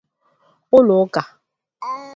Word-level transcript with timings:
ụlọụka 0.77 1.21